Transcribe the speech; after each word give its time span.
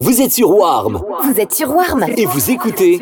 Vous 0.00 0.20
êtes 0.20 0.32
sur 0.32 0.50
Warm 0.50 1.02
Vous 1.24 1.40
êtes 1.40 1.54
sur 1.54 1.74
Warm 1.74 2.04
et 2.18 2.26
vous 2.26 2.50
écoutez 2.50 3.00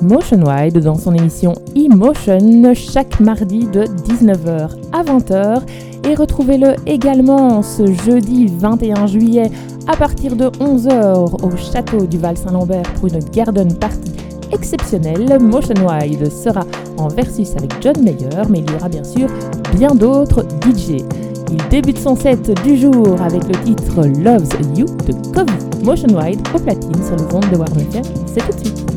Motion 0.00 0.44
Wide 0.44 0.78
dans 0.78 0.94
son 0.94 1.12
émission 1.12 1.54
Emotion 1.74 2.72
chaque 2.72 3.18
mardi 3.18 3.66
de 3.66 3.82
19h 3.82 4.68
à 4.92 5.02
20h 5.02 5.62
et 6.08 6.14
retrouvez-le 6.14 6.76
également 6.86 7.64
ce 7.64 7.92
jeudi 7.92 8.46
21 8.46 9.08
juillet 9.08 9.50
à 9.88 9.96
partir 9.96 10.36
de 10.36 10.44
11h 10.50 11.42
au 11.42 11.56
château 11.56 12.06
du 12.06 12.18
Val-Saint-Lambert 12.18 12.84
pour 13.00 13.08
une 13.08 13.18
garden 13.30 13.74
party 13.74 14.12
exceptionnelle. 14.52 15.38
Motion 15.40 15.74
Wide 15.84 16.30
sera 16.30 16.62
en 16.96 17.08
versus 17.08 17.56
avec 17.56 17.72
John 17.80 18.00
Mayer 18.04 18.44
mais 18.48 18.60
il 18.60 18.70
y 18.70 18.74
aura 18.76 18.88
bien 18.88 19.02
sûr 19.02 19.26
bien 19.74 19.92
d'autres 19.92 20.46
DJ. 20.62 21.02
Il 21.54 21.68
débute 21.68 21.98
son 21.98 22.16
set 22.16 22.50
du 22.64 22.76
jour 22.76 23.20
avec 23.22 23.44
le 23.44 23.54
titre 23.64 24.04
Loves 24.18 24.48
You 24.76 24.86
de 25.06 25.12
Covey 25.32 25.52
Motion 25.84 26.08
Wide 26.08 26.40
au 26.52 26.58
platine 26.58 27.00
sur 27.06 27.14
le 27.14 27.32
ondes 27.32 27.48
de 27.52 27.56
Warner 27.56 28.02
C'est 28.26 28.40
tout 28.40 28.58
de 28.58 28.64
suite. 28.66 28.93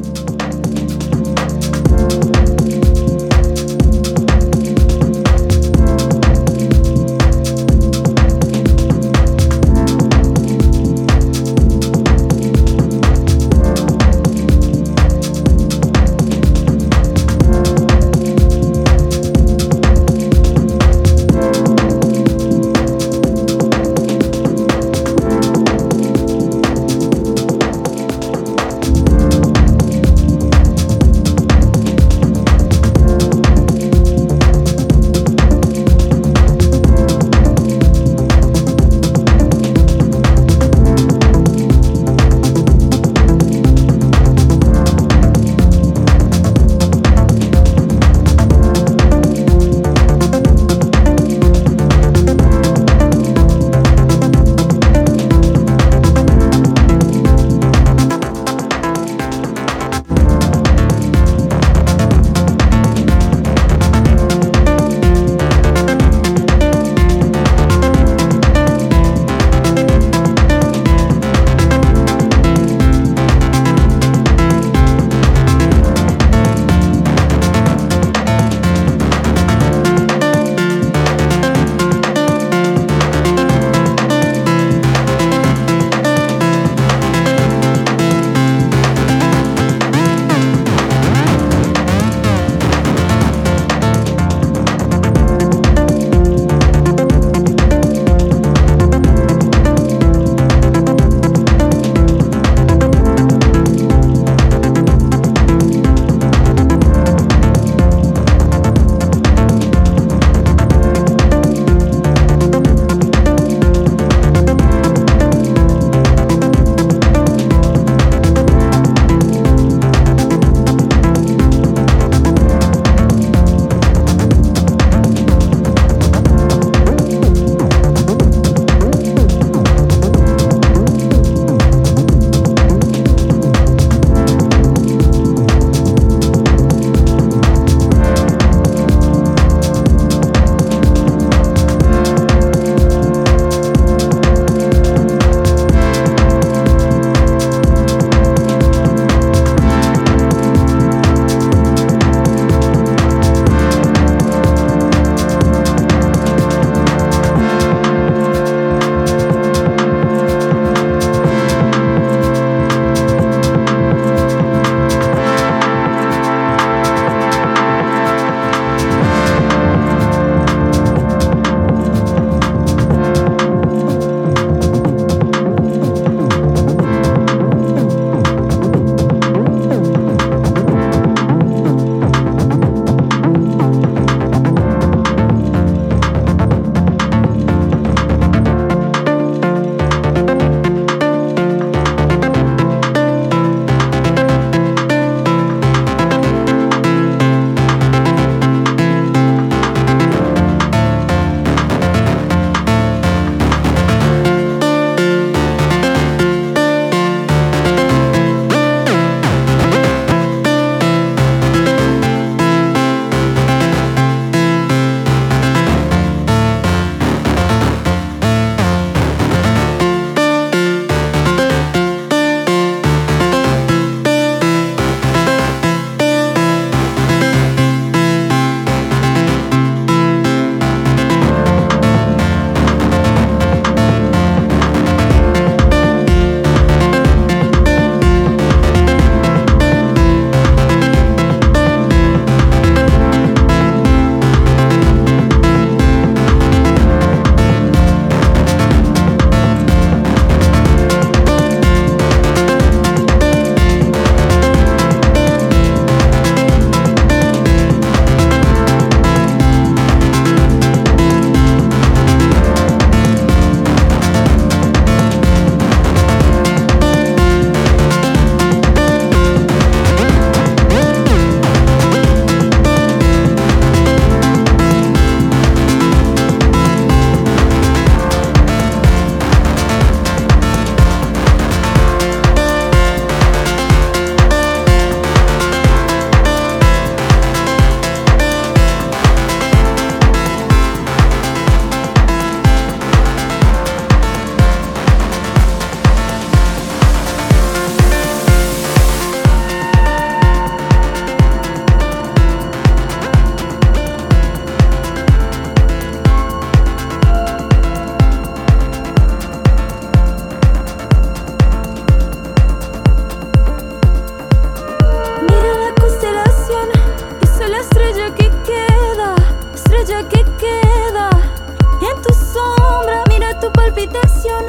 Palpitación. 323.77 324.45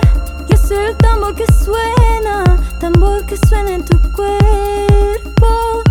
Yo 0.49 0.57
soy 0.57 0.87
el 0.87 0.97
tambor 0.97 1.35
que 1.35 1.45
suena, 1.53 2.45
tambor 2.81 3.27
que 3.27 3.37
suena 3.37 3.75
en 3.75 3.85
tu 3.85 4.01
cuerpo. 4.13 5.83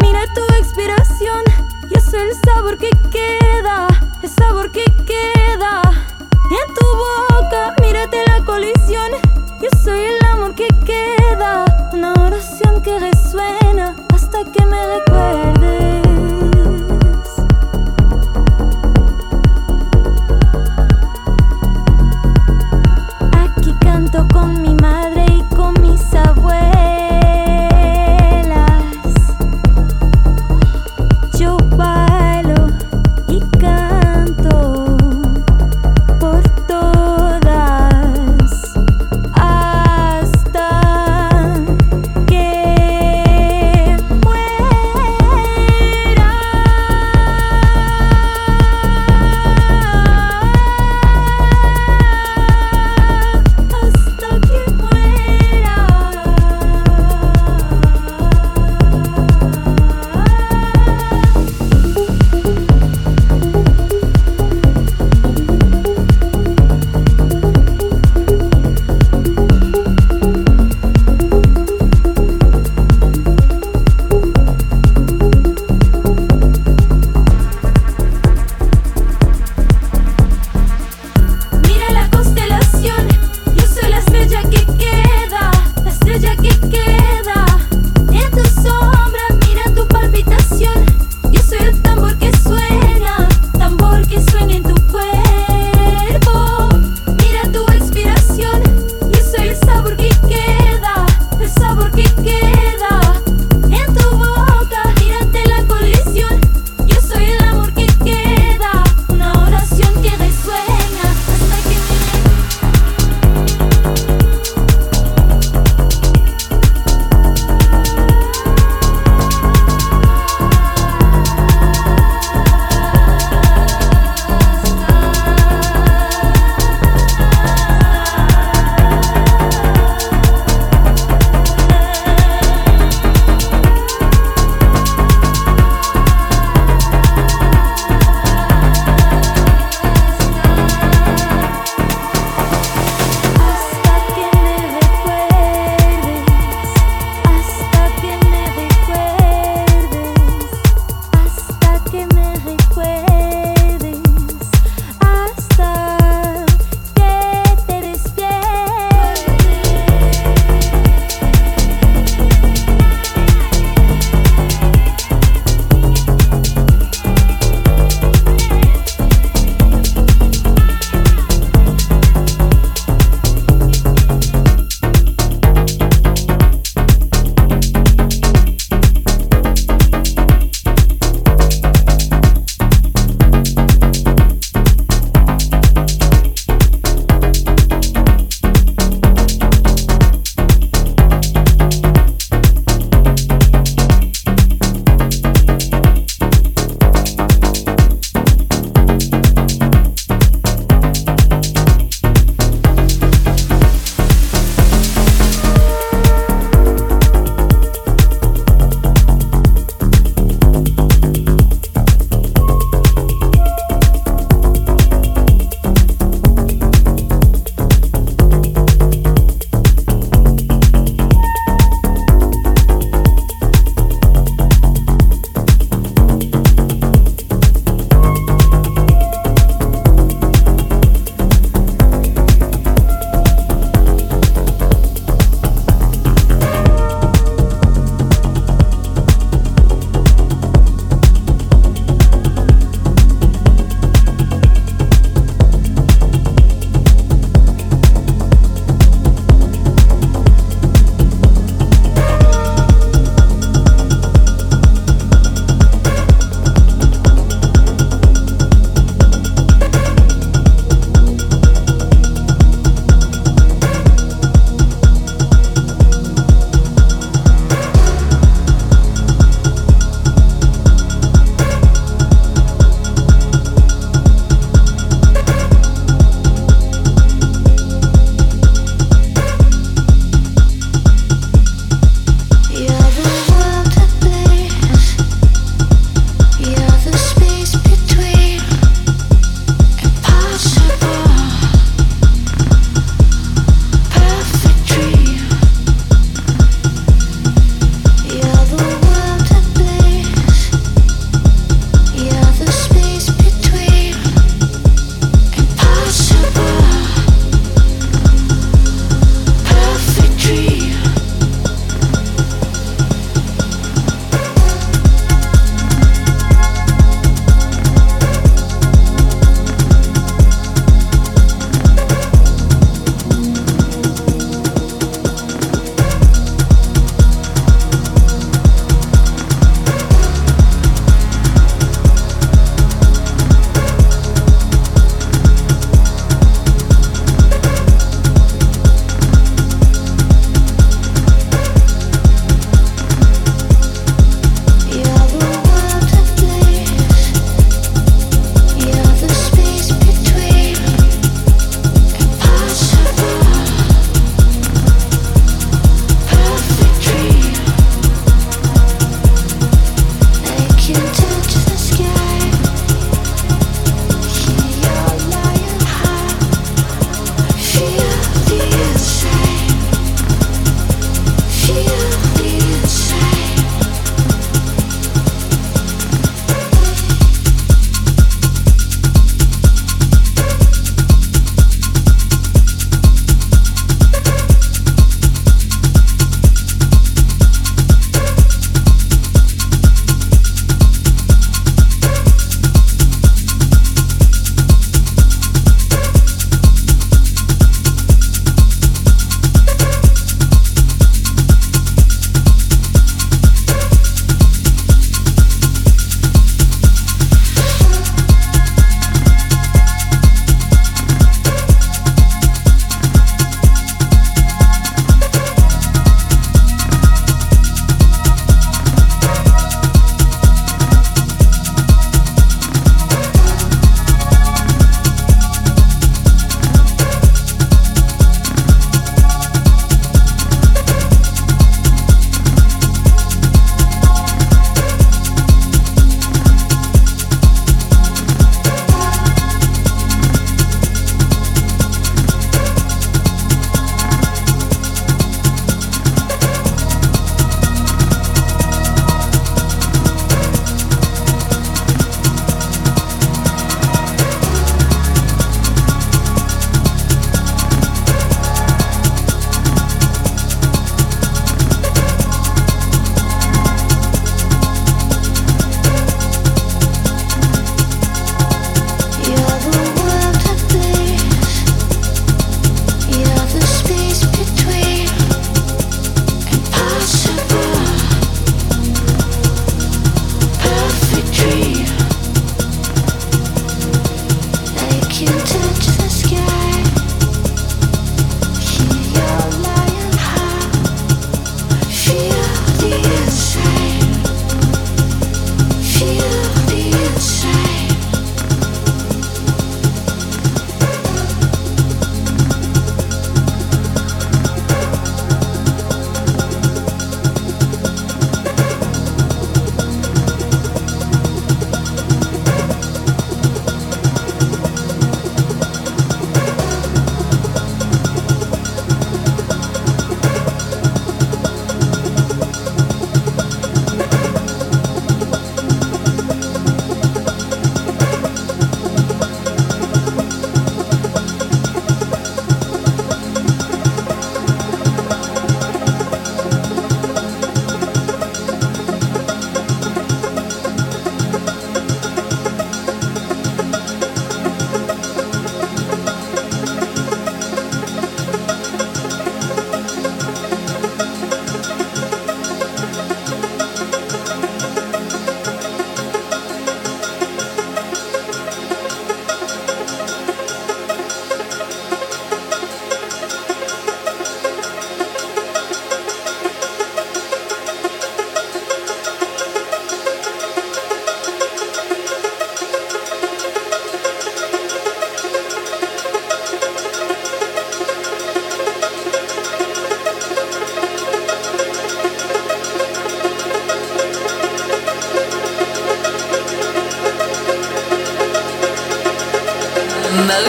Mira 0.00 0.20
tu 0.34 0.42
expiración, 0.54 1.42
yo 1.90 2.00
soy 2.00 2.20
el 2.20 2.34
sabor 2.44 2.78
que 2.78 2.90
queda, 3.10 3.88
el 4.22 4.30
sabor 4.30 4.70
que 4.70 4.84
queda. 5.06 5.33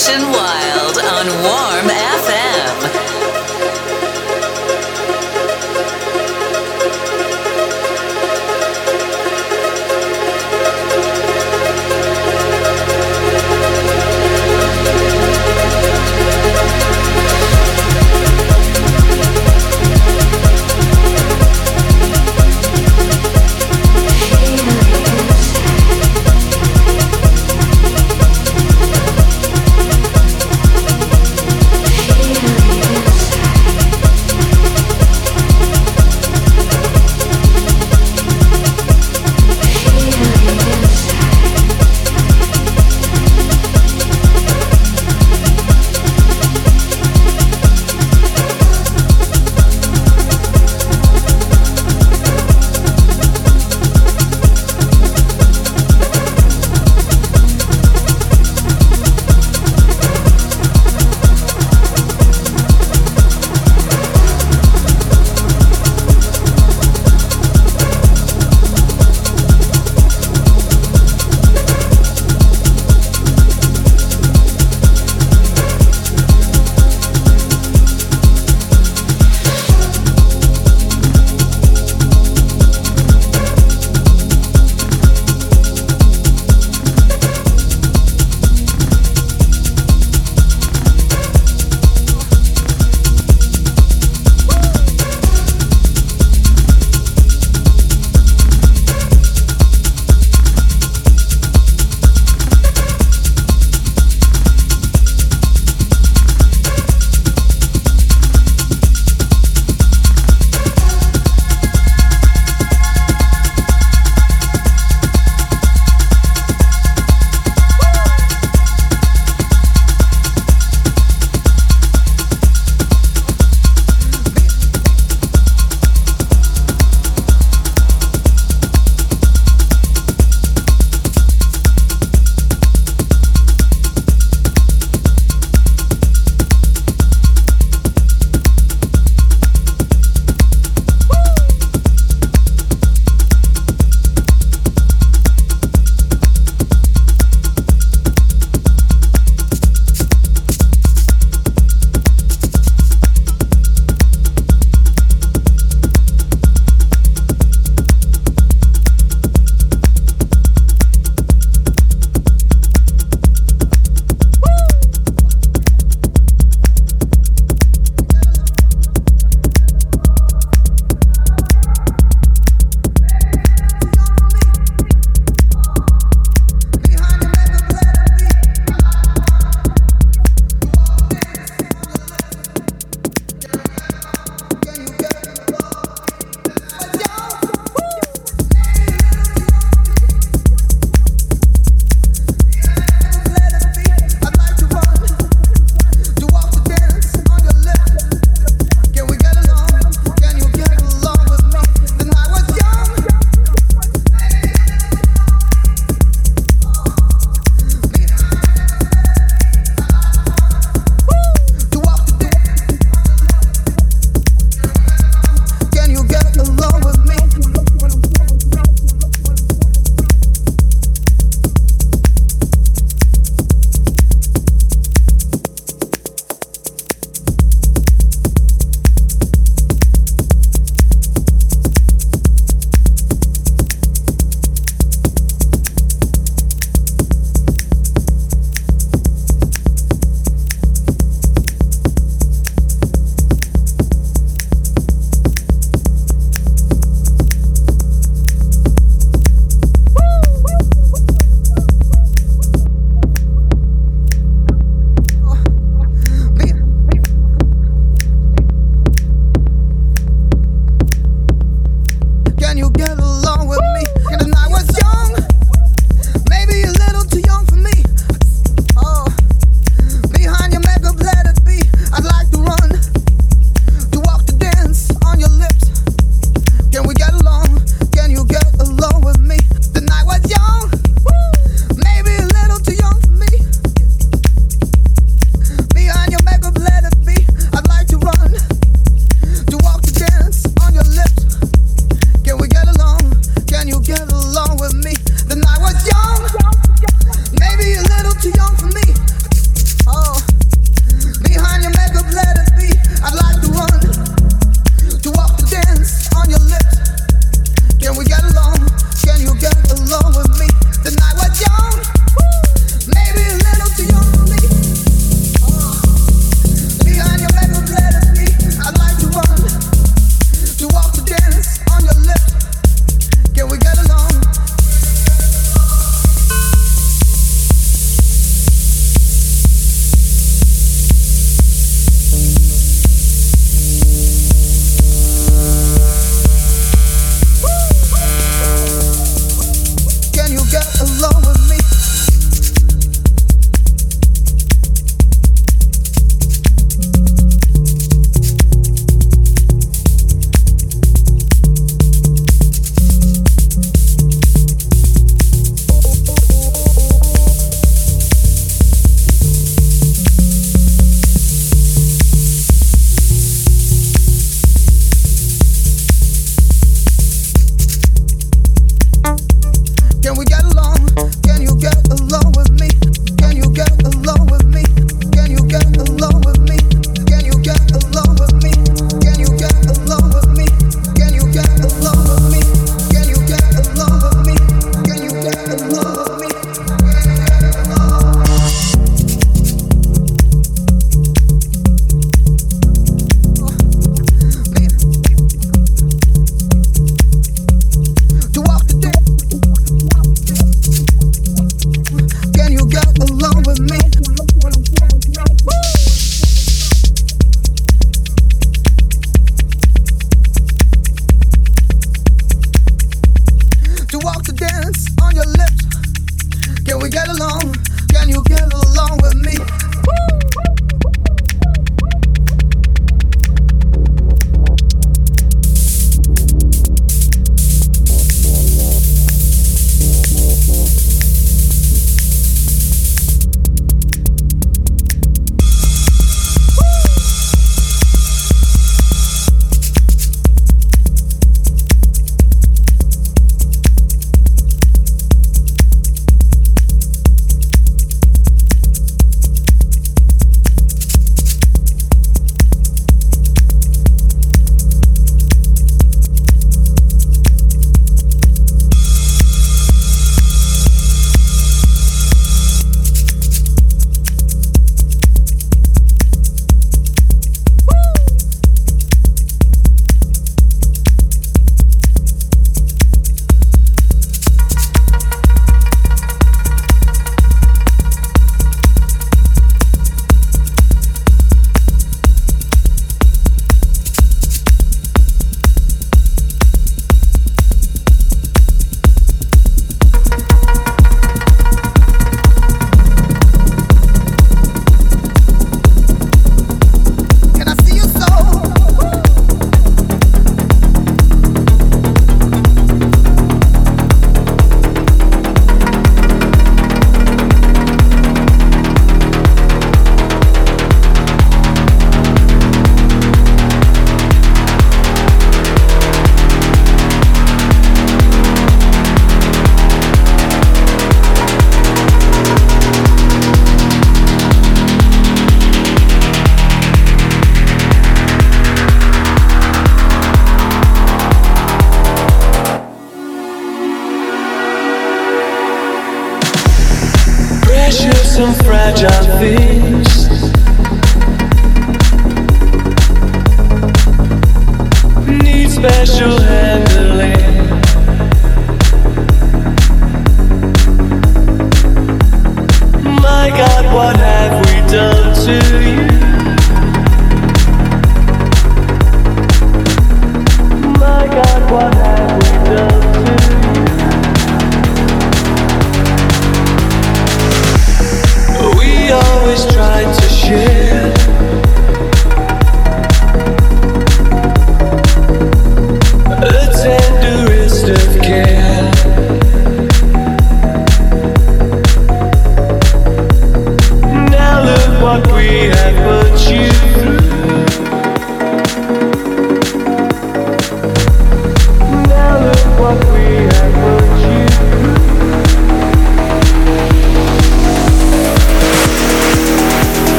Jason 0.00 0.39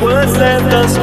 pues 0.00 0.32
lentas 0.38 0.98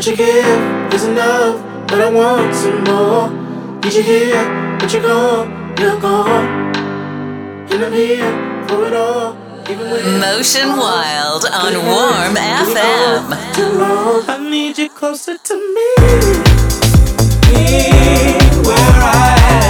What 0.00 0.06
you 0.06 0.16
give 0.16 0.94
is 0.94 1.04
enough, 1.04 1.60
but 1.86 2.00
I 2.00 2.08
want 2.08 2.54
some 2.54 2.84
more. 2.84 3.28
Did 3.82 3.92
you 3.96 4.02
hear? 4.02 4.78
But 4.80 4.90
you're 4.94 5.02
gone, 5.02 5.76
you're 5.78 6.00
gone. 6.00 6.74
And 7.70 7.84
I'm 7.84 7.92
here 7.92 8.64
for 8.66 8.86
it 8.86 8.94
all. 8.94 9.34
Motion 10.18 10.68
Wild 10.70 11.44
on 11.52 11.74
Warm 11.84 12.34
FM. 12.34 13.28
I 14.26 14.38
need 14.48 14.78
you 14.78 14.88
closer 14.88 15.36
to 15.36 15.54
me. 15.54 15.88
Where 18.64 19.02
I 19.04 19.36
am. 19.50 19.69